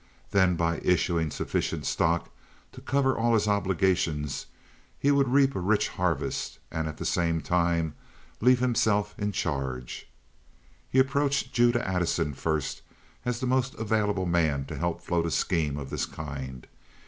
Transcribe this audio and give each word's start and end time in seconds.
Then, 0.31 0.55
by 0.55 0.79
issuing 0.79 1.29
sufficient 1.29 1.85
stock 1.85 2.31
to 2.71 2.81
cover 2.81 3.15
all 3.15 3.35
his 3.35 3.47
obligations, 3.47 4.47
he 4.97 5.11
would 5.11 5.27
reap 5.31 5.55
a 5.55 5.59
rich 5.59 5.89
harvest 5.89 6.57
and 6.71 6.87
at 6.87 6.97
the 6.97 7.05
same 7.05 7.39
time 7.39 7.93
leave 8.39 8.61
himself 8.61 9.13
in 9.19 9.31
charge. 9.31 10.09
He 10.89 10.97
approached 10.97 11.53
Judah 11.53 11.87
Addison 11.87 12.33
first 12.33 12.81
as 13.25 13.39
the 13.41 13.45
most 13.45 13.75
available 13.75 14.25
man 14.25 14.65
to 14.65 14.75
help 14.75 15.03
float 15.03 15.27
a 15.27 15.29
scheme 15.29 15.77
of 15.77 15.91
this 15.91 16.07
kind. 16.07 16.65